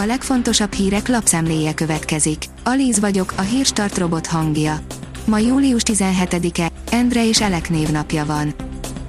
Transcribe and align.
A 0.00 0.06
legfontosabb 0.06 0.72
hírek 0.72 1.08
lapszemléje 1.08 1.74
következik. 1.74 2.44
Alíz 2.64 3.00
vagyok, 3.00 3.32
a 3.36 3.40
hírstart 3.40 3.98
robot 3.98 4.26
hangja. 4.26 4.80
Ma 5.24 5.38
július 5.38 5.82
17-e, 5.84 6.70
Endre 6.90 7.26
és 7.26 7.40
Elek 7.40 7.70
névnapja 7.70 8.26
van. 8.26 8.54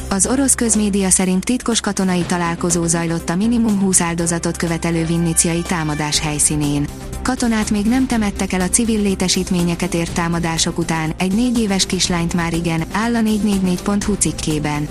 Az 0.09 0.27
orosz 0.27 0.55
közmédia 0.55 1.09
szerint 1.09 1.45
titkos 1.45 1.81
katonai 1.81 2.21
találkozó 2.21 2.85
zajlott 2.85 3.29
a 3.29 3.35
minimum 3.35 3.79
20 3.79 4.01
áldozatot 4.01 4.57
követelő 4.57 5.05
vinniciai 5.05 5.61
támadás 5.61 6.19
helyszínén. 6.19 6.87
Katonát 7.23 7.71
még 7.71 7.85
nem 7.85 8.07
temettek 8.07 8.53
el 8.53 8.61
a 8.61 8.69
civil 8.69 9.01
létesítményeket 9.01 9.93
ért 9.93 10.13
támadások 10.13 10.77
után, 10.77 11.13
egy 11.17 11.35
négy 11.35 11.59
éves 11.59 11.85
kislányt 11.85 12.33
már 12.33 12.53
igen, 12.53 12.83
áll 12.91 13.15
a 13.15 13.19
444.hu 13.19 14.13
cikkében. 14.13 14.87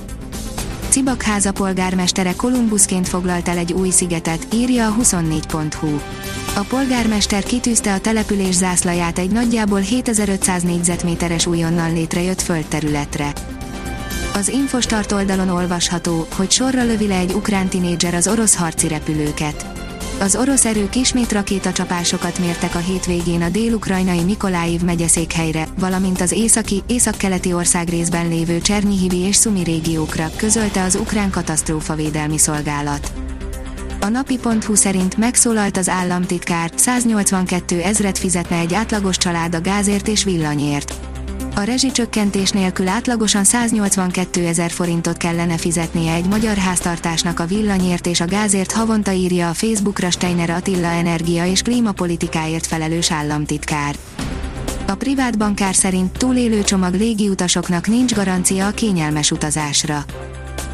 Cibakháza 0.89 1.53
polgármestere 1.53 2.35
Kolumbuszként 2.37 3.09
foglalt 3.09 3.49
el 3.49 3.59
egy 3.59 3.73
új 3.73 3.91
szigetet, 3.91 4.47
írja 4.55 4.87
a 4.87 4.95
24.hu. 5.01 6.01
A 6.57 6.61
polgármester 6.69 7.43
kitűzte 7.43 7.93
a 7.93 8.01
település 8.01 8.55
zászlaját 8.55 9.19
egy 9.19 9.31
nagyjából 9.31 9.81
7500 9.81 10.63
négyzetméteres 10.63 11.47
újonnan 11.47 11.93
létrejött 11.93 12.41
földterületre. 12.41 13.33
Az 14.35 14.49
Infostart 14.49 15.13
oldalon 15.13 15.49
olvasható, 15.49 16.27
hogy 16.37 16.51
sorra 16.51 16.85
lövi 16.85 17.07
le 17.07 17.17
egy 17.17 17.33
ukrán 17.33 17.69
tinédzser 17.69 18.15
az 18.15 18.29
orosz 18.29 18.57
harci 18.57 18.89
repülőket. 18.89 19.78
Az 20.21 20.37
orosz 20.37 20.65
erők 20.65 20.97
ismét 20.97 21.33
rakétacsapásokat 21.33 22.39
mértek 22.39 22.75
a 22.75 22.79
hétvégén 22.79 23.43
a 23.43 23.49
dél-ukrajnai 23.49 24.23
Mikoláiv 24.25 24.81
megyeszékhelyre, 24.81 25.67
valamint 25.79 26.21
az 26.21 26.33
északi, 26.33 26.83
északkeleti 26.87 27.53
országrészben 27.53 28.29
lévő 28.29 28.61
Csernyihivi 28.61 29.17
és 29.17 29.37
Szumi 29.37 29.63
régiókra, 29.63 30.31
közölte 30.37 30.83
az 30.83 30.95
ukrán 30.95 31.31
katasztrófavédelmi 31.31 32.39
szolgálat. 32.39 33.13
A 34.01 34.09
napi.hu 34.09 34.75
szerint 34.75 35.17
megszólalt 35.17 35.77
az 35.77 35.89
államtitkár, 35.89 36.71
182 36.75 37.81
ezret 37.81 38.19
fizetne 38.19 38.57
egy 38.57 38.75
átlagos 38.75 39.17
család 39.17 39.55
a 39.55 39.61
gázért 39.61 40.09
és 40.09 40.25
villanyért. 40.25 40.95
A 41.59 41.63
rezsicsökkentés 41.63 42.51
nélkül 42.51 42.89
átlagosan 42.89 43.45
182 43.45 44.47
ezer 44.47 44.71
forintot 44.71 45.17
kellene 45.17 45.57
fizetnie 45.57 46.13
egy 46.13 46.27
magyar 46.27 46.57
háztartásnak 46.57 47.41
a 47.41 47.47
villanyért 47.47 48.07
és 48.07 48.21
a 48.21 48.27
gázért 48.27 48.73
havonta 48.73 49.13
írja 49.13 49.49
a 49.49 49.55
Facebookra 49.55 50.11
Steiner 50.11 50.51
Attila 50.51 50.87
energia 50.87 51.47
és 51.47 51.63
klímapolitikáért 51.63 52.67
felelős 52.67 53.13
államtitkár. 53.13 53.97
A 54.87 54.95
privát 54.95 55.39
bankár 55.39 55.75
szerint 55.75 56.19
túlélő 56.19 56.63
csomag 56.63 56.95
légiutasoknak 56.95 57.87
nincs 57.87 58.15
garancia 58.15 58.67
a 58.67 58.71
kényelmes 58.71 59.31
utazásra. 59.31 60.05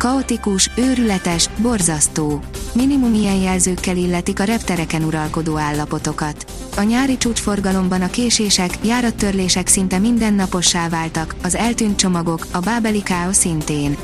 Kaotikus, 0.05 0.71
őrületes, 0.77 1.49
borzasztó. 1.57 2.41
Minimum 2.73 3.15
ilyen 3.15 3.37
jelzőkkel 3.37 3.97
illetik 3.97 4.41
a 4.41 4.45
reptereken 4.45 5.03
uralkodó 5.03 5.57
állapotokat. 5.57 6.45
A 6.77 6.83
nyári 6.83 7.17
csúcsforgalomban 7.17 8.03
a 8.03 8.11
késések, 8.11 8.79
járattörlések 8.83 9.67
szinte 9.67 9.99
mindennapossá 9.99 10.89
váltak, 10.89 11.35
az 11.43 11.55
eltűnt 11.55 11.97
csomagok, 11.97 12.47
a 12.53 12.59
bábeli 12.59 13.03
káosz 13.03 13.37
szintén. 13.37 13.97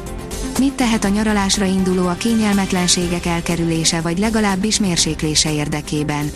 Mit 0.58 0.72
tehet 0.72 1.04
a 1.04 1.08
nyaralásra 1.08 1.64
induló 1.64 2.06
a 2.06 2.14
kényelmetlenségek 2.14 3.26
elkerülése 3.26 4.00
vagy 4.00 4.18
legalábbis 4.18 4.78
mérséklése 4.78 5.52
érdekében? 5.52 6.30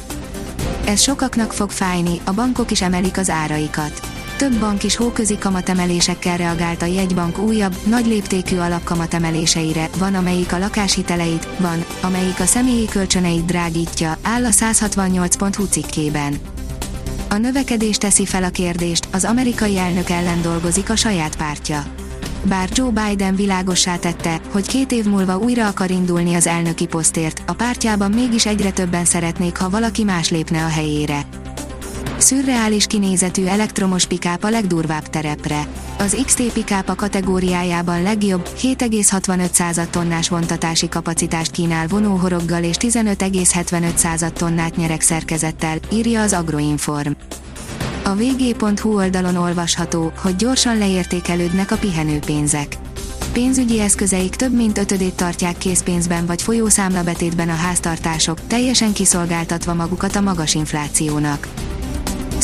Ez 0.86 1.00
sokaknak 1.00 1.52
fog 1.52 1.70
fájni, 1.70 2.20
a 2.24 2.32
bankok 2.32 2.70
is 2.70 2.82
emelik 2.82 3.18
az 3.18 3.30
áraikat. 3.30 4.13
Több 4.44 4.58
bank 4.58 4.82
is 4.84 4.96
hóközi 4.96 5.38
kamatemelésekkel 5.38 6.36
reagált 6.36 6.82
a 6.82 6.86
jegybank 6.86 7.38
újabb, 7.38 7.76
nagy 7.86 8.06
léptékű 8.06 8.56
alapkamatemeléseire, 8.56 9.88
van 9.98 10.14
amelyik 10.14 10.52
a 10.52 10.58
lakáshiteleit, 10.58 11.48
van, 11.58 11.84
amelyik 12.02 12.40
a 12.40 12.44
személyi 12.44 12.86
kölcsöneit 12.86 13.44
drágítja, 13.44 14.18
áll 14.22 14.44
a 14.44 14.48
168.hu 14.48 15.64
cikkében. 15.64 16.34
A 17.28 17.36
növekedés 17.36 17.96
teszi 17.96 18.26
fel 18.26 18.44
a 18.44 18.50
kérdést, 18.50 19.08
az 19.12 19.24
amerikai 19.24 19.78
elnök 19.78 20.10
ellen 20.10 20.42
dolgozik 20.42 20.90
a 20.90 20.96
saját 20.96 21.36
pártja. 21.36 21.84
Bár 22.42 22.68
Joe 22.72 22.90
Biden 22.90 23.36
világossá 23.36 23.96
tette, 23.96 24.40
hogy 24.52 24.66
két 24.66 24.92
év 24.92 25.04
múlva 25.04 25.38
újra 25.38 25.66
akar 25.66 25.90
indulni 25.90 26.34
az 26.34 26.46
elnöki 26.46 26.86
posztért, 26.86 27.42
a 27.46 27.52
pártjában 27.52 28.10
mégis 28.10 28.46
egyre 28.46 28.70
többen 28.70 29.04
szeretnék, 29.04 29.56
ha 29.56 29.70
valaki 29.70 30.04
más 30.04 30.30
lépne 30.30 30.64
a 30.64 30.68
helyére. 30.68 31.26
Szürreális 32.24 32.86
kinézetű 32.86 33.44
elektromos 33.44 34.06
pikáp 34.06 34.44
a 34.44 34.50
legdurvább 34.50 35.08
terepre. 35.08 35.66
Az 35.98 36.16
XT 36.24 36.42
pikápa 36.42 36.94
kategóriájában 36.94 38.02
legjobb, 38.02 38.48
7,65% 38.60 39.86
tonnás 39.90 40.28
vontatási 40.28 40.88
kapacitást 40.88 41.50
kínál 41.50 41.86
vonóhoroggal 41.86 42.62
és 42.62 42.76
15,75% 42.78 44.30
tonnát 44.30 44.76
nyerek 44.76 45.00
szerkezettel, 45.00 45.78
írja 45.92 46.22
az 46.22 46.32
Agroinform. 46.32 47.12
A 48.04 48.14
vg.hu 48.14 48.94
oldalon 48.96 49.36
olvasható, 49.36 50.12
hogy 50.18 50.36
gyorsan 50.36 50.78
leértékelődnek 50.78 51.70
a 51.70 51.76
pihenőpénzek. 51.76 52.76
Pénzügyi 53.32 53.80
eszközeik 53.80 54.34
több 54.34 54.54
mint 54.54 54.78
ötödét 54.78 55.14
tartják 55.14 55.58
készpénzben 55.58 56.26
vagy 56.26 56.42
folyószámlabetétben 56.42 57.48
a 57.48 57.54
háztartások, 57.54 58.46
teljesen 58.46 58.92
kiszolgáltatva 58.92 59.74
magukat 59.74 60.16
a 60.16 60.20
magas 60.20 60.54
inflációnak 60.54 61.48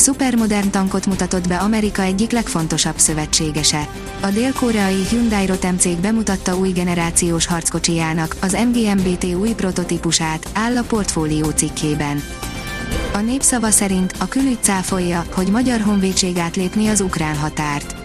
szupermodern 0.01 0.69
tankot 0.69 1.05
mutatott 1.05 1.47
be 1.47 1.57
Amerika 1.57 2.01
egyik 2.01 2.31
legfontosabb 2.31 2.97
szövetségese. 2.97 3.87
A 4.21 4.27
dél-koreai 4.27 5.05
Hyundai 5.09 5.45
Rotem 5.45 5.77
cég 5.77 5.97
bemutatta 5.97 6.57
új 6.57 6.69
generációs 6.69 7.45
harckocsijának, 7.45 8.35
az 8.41 8.57
MGMBT 8.71 9.23
új 9.23 9.53
prototípusát, 9.53 10.49
áll 10.53 10.77
a 10.77 10.83
portfólió 10.83 11.49
cikkében. 11.49 12.21
A 13.13 13.19
népszava 13.19 13.69
szerint 13.69 14.13
a 14.17 14.27
külügy 14.27 14.57
cáfolja, 14.61 15.25
hogy 15.33 15.47
magyar 15.47 15.79
honvédség 15.79 16.37
átlépni 16.37 16.87
az 16.87 17.01
ukrán 17.01 17.37
határt. 17.37 18.00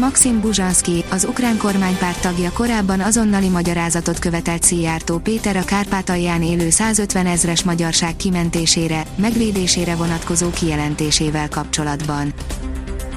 Maxim 0.00 0.40
Buzsanski, 0.40 1.04
az 1.10 1.24
ukrán 1.24 1.56
kormánypárt 1.56 2.20
tagja 2.20 2.52
korábban 2.52 3.00
azonnali 3.00 3.48
magyarázatot 3.48 4.18
követelt 4.18 4.62
Szijjártó 4.62 5.18
Péter 5.18 5.56
a 5.56 5.64
Kárpátalján 5.64 6.42
élő 6.42 6.70
150 6.70 7.26
ezres 7.26 7.62
magyarság 7.62 8.16
kimentésére, 8.16 9.02
megvédésére 9.16 9.94
vonatkozó 9.94 10.50
kijelentésével 10.50 11.48
kapcsolatban. 11.48 12.32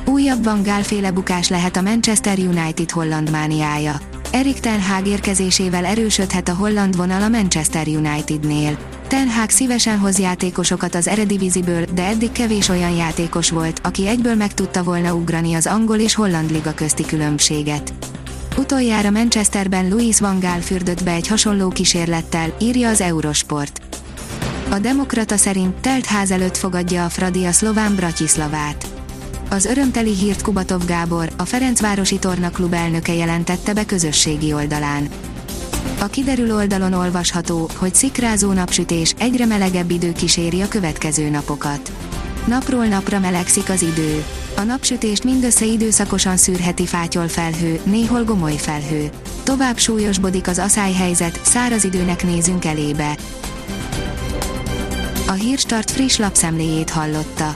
Újabb 0.06 0.44
Van 0.44 0.64
Gálféle 0.64 1.12
bukás 1.12 1.50
lehet 1.50 1.78
a 1.78 1.82
Manchester 1.82 2.38
United 2.38 2.92
holland 2.92 3.32
mániája. 3.32 4.00
Erik 4.32 4.60
Ten 4.60 4.82
Hag 4.82 5.08
érkezésével 5.08 5.86
erősödhet 5.86 6.50
a 6.50 6.56
holland 6.56 6.96
vonal 6.96 7.22
a 7.22 7.30
Manchester 7.30 7.88
Unitednél. 7.88 8.93
Ten 9.14 9.30
Hag 9.30 9.50
szívesen 9.50 10.00
hoz 10.00 10.20
játékosokat 10.20 10.96
az 10.96 11.08
Erediviziből, 11.08 11.86
de 11.94 12.06
eddig 12.06 12.32
kevés 12.32 12.70
olyan 12.70 12.96
játékos 12.96 13.50
volt, 13.50 13.80
aki 13.84 14.08
egyből 14.08 14.36
meg 14.36 14.54
tudta 14.54 14.84
volna 14.84 15.14
ugrani 15.14 15.54
az 15.54 15.68
angol 15.68 15.98
és 15.98 16.16
holland 16.16 16.52
liga 16.52 16.74
közti 16.74 17.06
különbséget. 17.06 17.94
Utoljára 18.58 19.10
Manchesterben 19.10 19.90
Louis 19.90 20.20
van 20.20 20.40
Gaal 20.40 20.60
fürdött 20.60 21.04
be 21.04 21.12
egy 21.12 21.28
hasonló 21.28 21.70
kísérlettel, 21.70 22.56
írja 22.60 22.90
az 22.90 23.02
Eurosport. 23.02 23.82
A 24.70 24.80
Demokrata 24.80 25.38
szerint 25.38 25.76
telt 25.76 26.06
ház 26.06 26.32
előtt 26.32 26.58
fogadja 26.58 27.06
a 27.06 27.10
Fradi 27.10 27.46
a 27.46 27.52
szlován 27.52 27.96
Bratislavát. 27.96 28.88
Az 29.50 29.66
örömteli 29.66 30.14
hírt 30.14 30.42
Kubatov 30.42 30.86
Gábor, 30.86 31.30
a 31.38 31.46
Ferencvárosi 31.46 32.20
Torna 32.20 32.50
klub 32.50 32.74
elnöke 32.74 33.14
jelentette 33.14 33.74
be 33.74 33.86
közösségi 33.86 34.54
oldalán. 34.54 35.10
A 36.00 36.06
kiderül 36.06 36.56
oldalon 36.56 36.94
olvasható, 36.94 37.70
hogy 37.76 37.96
szikrázó 37.96 38.52
napsütés, 38.52 39.14
egyre 39.18 39.46
melegebb 39.46 39.92
idő 39.92 40.12
kíséri 40.12 40.62
a 40.62 40.68
következő 40.68 41.30
napokat. 41.30 41.92
Napról 42.48 42.86
napra 42.86 43.20
melegszik 43.20 43.70
az 43.70 43.82
idő. 43.82 44.24
A 44.58 44.62
napsütést 44.62 45.24
mindössze 45.24 45.66
időszakosan 45.66 46.38
szűrheti 46.38 46.86
fátyol 46.86 47.28
felhő, 47.28 47.80
néhol 47.84 48.24
gomoly 48.24 48.56
felhő. 48.56 49.10
Tovább 49.44 49.78
súlyosbodik 49.78 50.48
az 50.48 50.58
helyzet, 50.76 51.40
száraz 51.44 51.84
időnek 51.84 52.24
nézünk 52.24 52.66
elébe. 52.66 53.18
A 55.28 55.32
Hírstart 55.32 55.92
friss 55.92 56.18
lapszemléjét 56.18 56.90
hallotta. 56.90 57.56